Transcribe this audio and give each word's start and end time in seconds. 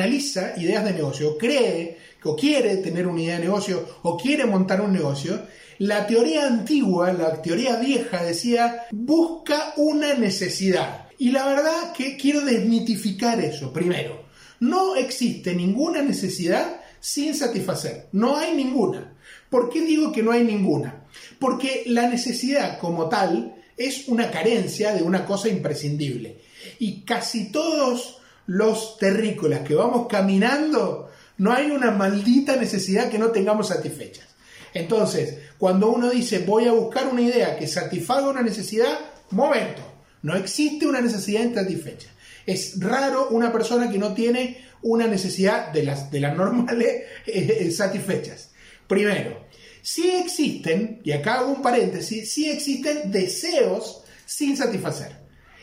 Analiza 0.00 0.54
ideas 0.56 0.84
de 0.84 0.94
negocio, 0.94 1.36
cree 1.36 1.98
o 2.24 2.34
quiere 2.34 2.78
tener 2.78 3.06
una 3.06 3.20
idea 3.20 3.36
de 3.36 3.44
negocio 3.44 3.86
o 4.02 4.16
quiere 4.16 4.46
montar 4.46 4.80
un 4.80 4.92
negocio, 4.92 5.42
la 5.78 6.06
teoría 6.06 6.46
antigua, 6.46 7.12
la 7.12 7.40
teoría 7.42 7.76
vieja 7.76 8.22
decía, 8.22 8.86
busca 8.92 9.74
una 9.76 10.14
necesidad. 10.14 11.08
Y 11.18 11.32
la 11.32 11.46
verdad 11.46 11.92
que 11.92 12.16
quiero 12.16 12.40
desmitificar 12.42 13.40
eso. 13.40 13.72
Primero, 13.72 14.24
no 14.60 14.96
existe 14.96 15.54
ninguna 15.54 16.02
necesidad 16.02 16.80
sin 16.98 17.34
satisfacer. 17.34 18.08
No 18.12 18.36
hay 18.36 18.54
ninguna. 18.54 19.16
¿Por 19.50 19.68
qué 19.68 19.82
digo 19.82 20.12
que 20.12 20.22
no 20.22 20.32
hay 20.32 20.44
ninguna? 20.44 21.06
Porque 21.38 21.84
la 21.86 22.08
necesidad 22.08 22.78
como 22.78 23.08
tal 23.08 23.54
es 23.76 24.08
una 24.08 24.30
carencia 24.30 24.94
de 24.94 25.02
una 25.02 25.26
cosa 25.26 25.48
imprescindible. 25.48 26.40
Y 26.78 27.02
casi 27.02 27.50
todos 27.50 28.19
los 28.50 28.98
terrícolas 28.98 29.60
que 29.60 29.76
vamos 29.76 30.08
caminando, 30.08 31.08
no 31.38 31.52
hay 31.52 31.70
una 31.70 31.92
maldita 31.92 32.56
necesidad 32.56 33.08
que 33.08 33.16
no 33.16 33.30
tengamos 33.30 33.68
satisfechas. 33.68 34.26
Entonces, 34.74 35.38
cuando 35.56 35.88
uno 35.88 36.10
dice 36.10 36.40
voy 36.40 36.66
a 36.66 36.72
buscar 36.72 37.06
una 37.06 37.22
idea 37.22 37.56
que 37.56 37.68
satisfaga 37.68 38.28
una 38.28 38.42
necesidad, 38.42 38.98
momento, 39.30 39.82
no 40.22 40.34
existe 40.34 40.84
una 40.84 41.00
necesidad 41.00 41.44
insatisfecha. 41.44 42.08
Es 42.44 42.80
raro 42.80 43.28
una 43.28 43.52
persona 43.52 43.88
que 43.88 43.98
no 43.98 44.14
tiene 44.14 44.64
una 44.82 45.06
necesidad 45.06 45.70
de 45.70 45.84
las, 45.84 46.10
de 46.10 46.18
las 46.18 46.36
normales 46.36 47.04
eh, 47.26 47.70
satisfechas. 47.70 48.50
Primero, 48.88 49.46
si 49.80 50.10
existen, 50.10 51.02
y 51.04 51.12
acá 51.12 51.34
hago 51.34 51.52
un 51.52 51.62
paréntesis, 51.62 52.32
si 52.32 52.50
existen 52.50 53.12
deseos 53.12 54.02
sin 54.26 54.56
satisfacer. 54.56 55.20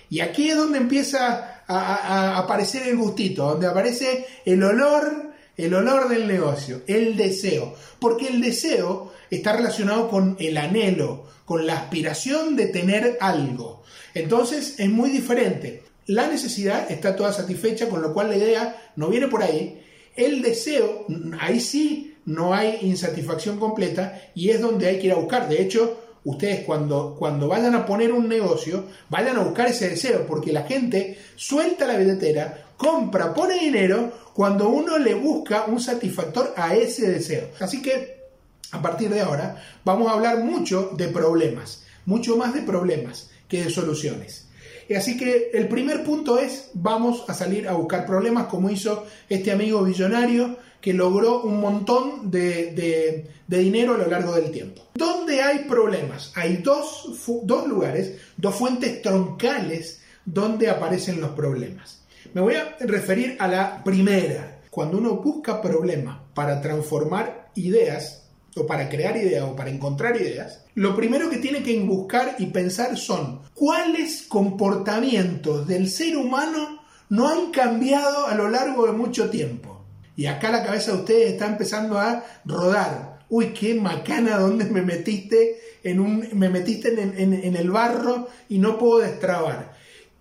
Y 0.09 0.21
aquí 0.21 0.49
es 0.49 0.55
donde 0.55 0.77
empieza 0.77 1.56
a, 1.67 2.37
aparecer 2.37 2.87
el 2.87 2.97
gustito, 2.97 3.49
donde 3.49 3.67
aparece 3.67 4.25
el 4.45 4.63
olor, 4.63 5.31
el 5.55 5.73
olor 5.73 6.09
del 6.09 6.27
negocio, 6.27 6.81
el 6.87 7.15
deseo. 7.17 7.75
Porque 7.99 8.27
el 8.27 8.41
deseo 8.41 9.13
está 9.29 9.53
relacionado 9.53 10.09
con 10.09 10.37
el 10.39 10.57
anhelo, 10.57 11.25
con 11.45 11.65
la 11.65 11.77
aspiración 11.77 12.55
de 12.55 12.67
tener 12.67 13.17
algo. 13.19 13.83
Entonces 14.13 14.79
es 14.79 14.89
muy 14.89 15.09
diferente. 15.09 15.83
La 16.05 16.27
necesidad 16.27 16.89
está 16.89 17.15
toda 17.15 17.33
satisfecha, 17.33 17.89
con 17.89 18.01
lo 18.01 18.13
cual 18.13 18.29
la 18.29 18.37
idea 18.37 18.91
no 18.95 19.09
viene 19.09 19.27
por 19.27 19.43
ahí. 19.43 19.81
El 20.15 20.41
deseo, 20.41 21.05
ahí 21.39 21.59
sí 21.59 22.15
no 22.25 22.53
hay 22.53 22.79
insatisfacción 22.81 23.59
completa 23.59 24.21
y 24.35 24.49
es 24.49 24.59
donde 24.59 24.87
hay 24.87 24.99
que 24.99 25.07
ir 25.07 25.13
a 25.13 25.17
buscar. 25.17 25.47
De 25.47 25.61
hecho, 25.61 26.06
ustedes 26.27 26.65
cuando, 26.65 27.15
cuando 27.17 27.47
vayan 27.47 27.73
a 27.73 27.85
poner 27.85 28.11
un 28.11 28.27
negocio, 28.27 28.83
vayan 29.09 29.37
a 29.37 29.43
buscar 29.43 29.67
ese 29.67 29.89
deseo, 29.89 30.27
porque 30.27 30.51
la 30.51 30.63
gente 30.63 31.17
suelta 31.37 31.87
la 31.87 31.97
billetera, 31.97 32.65
compra, 32.75 33.33
pone 33.33 33.57
dinero 33.57 34.11
cuando 34.33 34.67
uno 34.67 34.99
le 34.99 35.13
busca 35.13 35.65
un 35.67 35.79
satisfactor 35.79 36.53
a 36.57 36.75
ese 36.75 37.09
deseo. 37.09 37.49
Así 37.61 37.81
que 37.81 38.25
a 38.71 38.81
partir 38.81 39.09
de 39.09 39.21
ahora 39.21 39.63
vamos 39.85 40.09
a 40.09 40.15
hablar 40.15 40.43
mucho 40.43 40.91
de 40.97 41.07
problemas, 41.07 41.85
mucho 42.05 42.35
más 42.35 42.53
de 42.53 42.61
problemas 42.61 43.29
que 43.47 43.63
de 43.63 43.69
soluciones. 43.69 44.46
Así 44.95 45.17
que 45.17 45.51
el 45.53 45.67
primer 45.67 46.03
punto 46.03 46.37
es, 46.39 46.69
vamos 46.73 47.25
a 47.27 47.33
salir 47.33 47.67
a 47.67 47.73
buscar 47.73 48.05
problemas 48.05 48.47
como 48.47 48.69
hizo 48.69 49.05
este 49.29 49.51
amigo 49.51 49.83
billonario 49.83 50.57
que 50.81 50.93
logró 50.93 51.41
un 51.41 51.59
montón 51.59 52.31
de, 52.31 53.27
dinero 53.47 53.95
a 53.95 53.97
lo 53.97 54.07
largo 54.07 54.33
del 54.33 54.51
tiempo. 54.51 54.83
¿Dónde 54.93 55.41
hay 55.41 55.59
problemas? 55.65 56.31
Hay 56.35 56.57
dos, 56.57 57.09
dos 57.43 57.67
lugares, 57.67 58.17
dos 58.37 58.55
fuentes 58.55 59.01
troncales 59.01 60.01
donde 60.23 60.69
aparecen 60.69 61.19
los 61.19 61.31
problemas. 61.31 62.01
Me 62.33 62.41
voy 62.41 62.55
a 62.55 62.77
referir 62.79 63.35
a 63.39 63.47
la 63.47 63.83
primera. 63.83 64.59
Cuando 64.69 64.97
uno 64.97 65.15
busca 65.15 65.61
problemas 65.61 66.19
para 66.33 66.61
transformar 66.61 67.49
ideas, 67.55 68.26
o 68.57 68.65
para 68.65 68.89
crear 68.89 69.15
ideas 69.15 69.43
o 69.43 69.55
para 69.55 69.69
encontrar 69.69 70.15
ideas, 70.15 70.63
lo 70.75 70.95
primero 70.95 71.29
que 71.29 71.37
tiene 71.37 71.63
que 71.63 71.79
buscar 71.79 72.35
y 72.39 72.47
pensar 72.47 72.97
son 72.97 73.41
cuáles 73.53 74.23
comportamientos 74.23 75.67
del 75.67 75.89
ser 75.89 76.17
humano 76.17 76.81
no 77.09 77.27
han 77.27 77.51
cambiado 77.51 78.27
a 78.27 78.35
lo 78.35 78.49
largo 78.49 78.85
de 78.85 78.93
mucho 78.93 79.29
tiempo. 79.29 79.85
Y 80.15 80.25
acá 80.25 80.51
la 80.51 80.63
cabeza 80.63 80.91
de 80.91 80.97
ustedes 80.97 81.31
está 81.33 81.47
empezando 81.47 81.99
a 81.99 82.23
rodar. 82.43 83.19
Uy, 83.29 83.53
qué 83.53 83.75
macana 83.75 84.37
donde 84.37 84.65
me 84.65 84.81
metiste 84.81 85.59
en 85.83 85.99
un, 85.99 86.27
me 86.33 86.49
metiste 86.49 86.89
en, 86.89 87.33
en 87.33 87.55
el 87.55 87.69
barro 87.69 88.27
y 88.49 88.57
no 88.57 88.77
puedo 88.77 88.99
destrabar. 88.99 89.75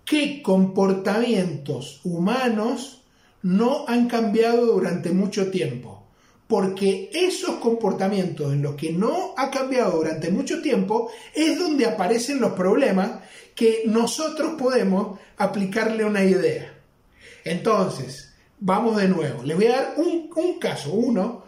¿Qué 0.05 0.41
comportamientos 0.41 1.99
humanos 2.03 3.03
no 3.41 3.85
han 3.87 4.07
cambiado 4.07 4.67
durante 4.67 5.11
mucho 5.11 5.49
tiempo? 5.51 5.96
Porque 6.47 7.09
esos 7.13 7.55
comportamientos 7.55 8.53
en 8.53 8.61
los 8.61 8.75
que 8.75 8.91
no 8.91 9.33
ha 9.37 9.51
cambiado 9.51 9.97
durante 9.97 10.31
mucho 10.31 10.61
tiempo 10.61 11.11
es 11.33 11.59
donde 11.59 11.85
aparecen 11.85 12.39
los 12.39 12.53
problemas 12.53 13.21
que 13.53 13.83
nosotros 13.85 14.53
podemos 14.57 15.19
aplicarle 15.37 16.05
una 16.05 16.23
idea. 16.23 16.73
Entonces, 17.43 18.33
vamos 18.59 18.97
de 18.97 19.09
nuevo. 19.09 19.43
Les 19.43 19.57
voy 19.57 19.67
a 19.67 19.75
dar 19.75 19.93
un, 19.97 20.59
caso, 20.59 20.91
uno, 20.91 21.43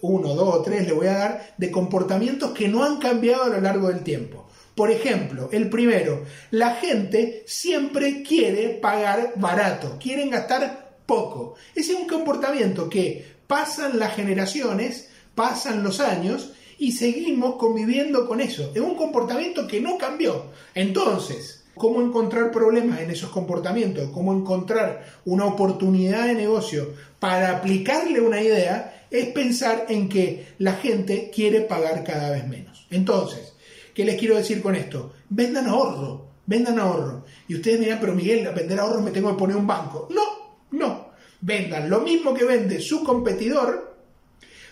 uno, 0.00 0.34
dos, 0.34 0.64
tres, 0.64 0.86
les 0.86 0.94
voy 0.94 1.08
a 1.08 1.18
dar 1.18 1.54
de 1.58 1.70
comportamientos 1.70 2.52
que 2.52 2.68
no 2.68 2.82
han 2.82 2.98
cambiado 2.98 3.44
a 3.44 3.48
lo 3.48 3.60
largo 3.60 3.88
del 3.88 4.02
tiempo. 4.02 4.48
Por 4.74 4.90
ejemplo, 4.90 5.50
el 5.52 5.68
primero, 5.68 6.24
la 6.50 6.76
gente 6.76 7.42
siempre 7.46 8.22
quiere 8.22 8.70
pagar 8.70 9.34
barato, 9.36 9.98
quieren 10.00 10.30
gastar 10.30 10.96
poco. 11.04 11.56
Ese 11.74 11.92
es 11.92 11.98
un 11.98 12.06
comportamiento 12.06 12.88
que 12.88 13.39
pasan 13.50 13.98
las 13.98 14.14
generaciones, 14.14 15.08
pasan 15.34 15.82
los 15.82 15.98
años 15.98 16.52
y 16.78 16.92
seguimos 16.92 17.56
conviviendo 17.56 18.28
con 18.28 18.40
eso. 18.40 18.70
Es 18.72 18.80
un 18.80 18.94
comportamiento 18.94 19.66
que 19.66 19.80
no 19.80 19.98
cambió. 19.98 20.46
Entonces, 20.72 21.64
¿cómo 21.74 22.00
encontrar 22.00 22.52
problemas 22.52 23.00
en 23.00 23.10
esos 23.10 23.30
comportamientos? 23.30 24.10
¿Cómo 24.10 24.32
encontrar 24.32 25.04
una 25.24 25.46
oportunidad 25.46 26.26
de 26.26 26.34
negocio 26.34 26.94
para 27.18 27.56
aplicarle 27.56 28.20
una 28.20 28.40
idea? 28.40 29.06
Es 29.10 29.26
pensar 29.30 29.86
en 29.88 30.08
que 30.08 30.54
la 30.58 30.74
gente 30.74 31.32
quiere 31.34 31.62
pagar 31.62 32.04
cada 32.04 32.30
vez 32.30 32.46
menos. 32.46 32.86
Entonces, 32.88 33.52
¿qué 33.92 34.04
les 34.04 34.16
quiero 34.16 34.36
decir 34.36 34.62
con 34.62 34.76
esto? 34.76 35.14
Vendan 35.28 35.66
ahorro, 35.66 36.28
vendan 36.46 36.78
ahorro. 36.78 37.24
Y 37.48 37.56
ustedes 37.56 37.80
dirán, 37.80 37.98
pero 38.00 38.14
Miguel, 38.14 38.48
vender 38.54 38.78
ahorro 38.78 39.02
me 39.02 39.10
tengo 39.10 39.32
que 39.32 39.38
poner 39.40 39.56
un 39.56 39.66
banco. 39.66 40.06
No, 40.08 40.22
no 40.70 40.99
vendan 41.40 41.88
lo 41.88 42.00
mismo 42.00 42.34
que 42.34 42.44
vende 42.44 42.80
su 42.80 43.04
competidor, 43.04 43.96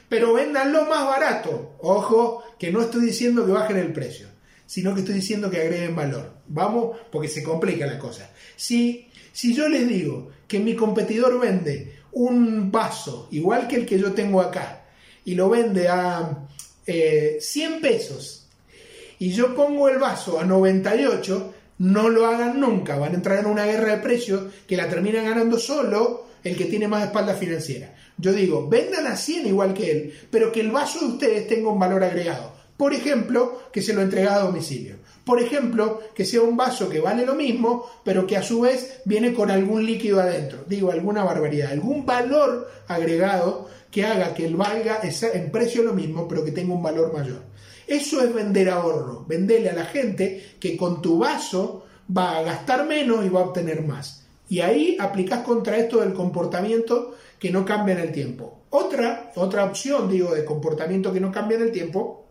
pero 0.08 0.34
vendanlo 0.34 0.86
más 0.86 1.06
barato. 1.06 1.76
Ojo, 1.80 2.42
que 2.58 2.70
no 2.70 2.82
estoy 2.82 3.06
diciendo 3.06 3.44
que 3.44 3.52
bajen 3.52 3.76
el 3.76 3.92
precio, 3.92 4.28
sino 4.66 4.94
que 4.94 5.00
estoy 5.00 5.16
diciendo 5.16 5.50
que 5.50 5.60
agreguen 5.60 5.96
valor. 5.96 6.32
Vamos, 6.48 6.96
porque 7.10 7.28
se 7.28 7.42
complica 7.42 7.86
la 7.86 7.98
cosa. 7.98 8.30
Si, 8.56 9.08
si 9.32 9.54
yo 9.54 9.68
les 9.68 9.86
digo 9.88 10.30
que 10.46 10.60
mi 10.60 10.74
competidor 10.74 11.38
vende 11.38 11.98
un 12.12 12.72
vaso 12.72 13.28
igual 13.30 13.68
que 13.68 13.76
el 13.76 13.86
que 13.86 13.98
yo 13.98 14.12
tengo 14.12 14.40
acá 14.40 14.86
y 15.24 15.34
lo 15.34 15.50
vende 15.50 15.88
a 15.88 16.48
100 16.86 16.86
eh, 16.86 17.78
pesos 17.82 18.46
y 19.18 19.30
yo 19.30 19.54
pongo 19.54 19.88
el 19.88 19.98
vaso 19.98 20.40
a 20.40 20.44
98, 20.44 21.54
no 21.78 22.08
lo 22.08 22.26
hagan 22.26 22.60
nunca, 22.60 22.96
van 22.96 23.12
a 23.12 23.16
entrar 23.16 23.38
en 23.38 23.46
una 23.46 23.66
guerra 23.66 23.96
de 23.96 24.02
precios 24.02 24.52
que 24.66 24.76
la 24.76 24.88
terminan 24.88 25.24
ganando 25.24 25.58
solo 25.58 26.27
el 26.44 26.56
que 26.56 26.66
tiene 26.66 26.88
más 26.88 27.04
espalda 27.04 27.34
financiera. 27.34 27.94
Yo 28.16 28.32
digo, 28.32 28.68
vendan 28.68 29.06
a 29.06 29.16
100 29.16 29.46
igual 29.46 29.74
que 29.74 29.90
él, 29.90 30.14
pero 30.30 30.50
que 30.52 30.60
el 30.60 30.70
vaso 30.70 31.00
de 31.00 31.06
ustedes 31.06 31.46
tenga 31.46 31.70
un 31.70 31.78
valor 31.78 32.02
agregado. 32.02 32.52
Por 32.76 32.94
ejemplo, 32.94 33.62
que 33.72 33.82
se 33.82 33.92
lo 33.92 34.02
entregue 34.02 34.28
a 34.28 34.38
domicilio. 34.38 34.96
Por 35.24 35.42
ejemplo, 35.42 36.00
que 36.14 36.24
sea 36.24 36.42
un 36.42 36.56
vaso 36.56 36.88
que 36.88 37.00
vale 37.00 37.26
lo 37.26 37.34
mismo, 37.34 37.84
pero 38.04 38.26
que 38.26 38.36
a 38.36 38.42
su 38.42 38.60
vez 38.60 39.00
viene 39.04 39.34
con 39.34 39.50
algún 39.50 39.84
líquido 39.84 40.20
adentro. 40.20 40.64
Digo, 40.66 40.90
alguna 40.90 41.24
barbaridad, 41.24 41.72
algún 41.72 42.06
valor 42.06 42.70
agregado 42.86 43.68
que 43.90 44.04
haga 44.04 44.32
que 44.32 44.46
el 44.46 44.56
valga 44.56 45.00
en 45.02 45.50
precio 45.50 45.82
lo 45.82 45.92
mismo, 45.92 46.28
pero 46.28 46.44
que 46.44 46.52
tenga 46.52 46.72
un 46.72 46.82
valor 46.82 47.12
mayor. 47.12 47.42
Eso 47.86 48.22
es 48.22 48.32
vender 48.32 48.70
ahorro, 48.70 49.24
venderle 49.26 49.70
a 49.70 49.74
la 49.74 49.86
gente 49.86 50.56
que 50.60 50.76
con 50.76 51.02
tu 51.02 51.18
vaso 51.18 51.84
va 52.16 52.38
a 52.38 52.42
gastar 52.42 52.86
menos 52.86 53.24
y 53.24 53.28
va 53.28 53.40
a 53.40 53.44
obtener 53.44 53.82
más. 53.82 54.17
Y 54.48 54.60
ahí 54.60 54.96
aplicás 54.98 55.40
contra 55.42 55.76
esto 55.76 56.00
del 56.00 56.14
comportamiento 56.14 57.16
que 57.38 57.50
no 57.50 57.64
cambia 57.64 57.94
en 57.94 58.00
el 58.00 58.12
tiempo. 58.12 58.62
Otra, 58.70 59.32
otra 59.36 59.64
opción, 59.64 60.10
digo, 60.10 60.34
de 60.34 60.44
comportamiento 60.44 61.12
que 61.12 61.20
no 61.20 61.32
cambia 61.32 61.56
en 61.56 61.64
el 61.64 61.72
tiempo, 61.72 62.26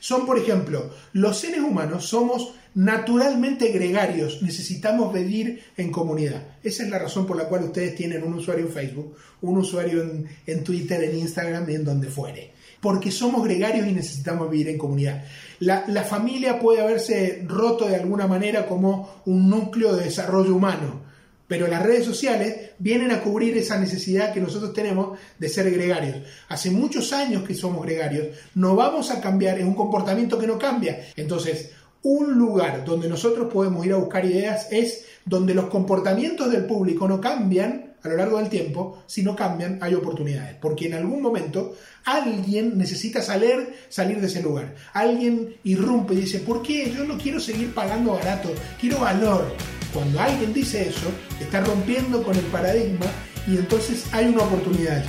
son, 0.00 0.26
por 0.26 0.38
ejemplo, 0.38 0.90
los 1.14 1.38
seres 1.38 1.60
humanos 1.60 2.06
somos 2.06 2.52
naturalmente 2.74 3.68
gregarios, 3.68 4.42
necesitamos 4.42 5.14
vivir 5.14 5.62
en 5.76 5.90
comunidad. 5.90 6.42
Esa 6.62 6.82
es 6.82 6.90
la 6.90 6.98
razón 6.98 7.26
por 7.26 7.36
la 7.36 7.44
cual 7.44 7.64
ustedes 7.64 7.94
tienen 7.94 8.22
un 8.22 8.34
usuario 8.34 8.66
en 8.66 8.72
Facebook, 8.72 9.16
un 9.40 9.56
usuario 9.56 10.02
en, 10.46 10.64
Twitter, 10.64 11.04
en 11.04 11.16
Instagram 11.16 11.70
y 11.70 11.76
en 11.76 11.84
donde 11.84 12.08
fuere. 12.08 12.52
Porque 12.80 13.10
somos 13.10 13.44
gregarios 13.44 13.86
y 13.86 13.92
necesitamos 13.92 14.50
vivir 14.50 14.68
en 14.68 14.76
comunidad. 14.76 15.24
La, 15.60 15.84
la 15.88 16.02
familia 16.02 16.58
puede 16.58 16.82
haberse 16.82 17.42
roto 17.46 17.86
de 17.86 17.96
alguna 17.96 18.26
manera 18.26 18.66
como 18.66 19.22
un 19.24 19.48
núcleo 19.48 19.96
de 19.96 20.04
desarrollo 20.04 20.54
humano 20.54 21.04
pero 21.46 21.68
las 21.68 21.82
redes 21.82 22.04
sociales 22.04 22.70
vienen 22.78 23.10
a 23.10 23.20
cubrir 23.20 23.56
esa 23.56 23.78
necesidad 23.78 24.32
que 24.32 24.40
nosotros 24.40 24.72
tenemos 24.72 25.18
de 25.38 25.48
ser 25.48 25.70
gregarios. 25.70 26.16
Hace 26.48 26.70
muchos 26.70 27.12
años 27.12 27.44
que 27.44 27.54
somos 27.54 27.84
gregarios, 27.84 28.28
no 28.54 28.74
vamos 28.74 29.10
a 29.10 29.20
cambiar, 29.20 29.58
es 29.58 29.64
un 29.64 29.74
comportamiento 29.74 30.38
que 30.38 30.46
no 30.46 30.58
cambia. 30.58 31.06
Entonces, 31.16 31.70
un 32.02 32.34
lugar 32.34 32.84
donde 32.84 33.08
nosotros 33.08 33.52
podemos 33.52 33.84
ir 33.86 33.92
a 33.92 33.96
buscar 33.96 34.24
ideas 34.24 34.68
es 34.70 35.06
donde 35.24 35.54
los 35.54 35.66
comportamientos 35.66 36.50
del 36.50 36.66
público 36.66 37.08
no 37.08 37.20
cambian 37.20 37.94
a 38.02 38.08
lo 38.08 38.16
largo 38.18 38.36
del 38.36 38.50
tiempo, 38.50 39.02
si 39.06 39.22
no 39.22 39.34
cambian, 39.34 39.78
hay 39.80 39.94
oportunidades. 39.94 40.56
Porque 40.60 40.86
en 40.86 40.94
algún 40.94 41.22
momento 41.22 41.74
alguien 42.04 42.76
necesita 42.76 43.22
salir, 43.22 43.74
salir 43.88 44.20
de 44.20 44.26
ese 44.26 44.42
lugar. 44.42 44.74
Alguien 44.92 45.56
irrumpe 45.64 46.12
y 46.12 46.18
dice, 46.18 46.40
¿por 46.40 46.60
qué? 46.60 46.92
Yo 46.94 47.04
no 47.04 47.16
quiero 47.16 47.40
seguir 47.40 47.72
pagando 47.72 48.12
barato, 48.12 48.50
quiero 48.78 49.00
valor. 49.00 49.46
Cuando 49.94 50.20
alguien 50.20 50.52
dice 50.52 50.88
eso, 50.88 51.06
está 51.40 51.60
rompiendo 51.60 52.24
con 52.24 52.34
el 52.34 52.44
paradigma 52.46 53.06
y 53.46 53.56
entonces 53.56 54.04
hay 54.12 54.26
una 54.26 54.42
oportunidad. 54.42 55.04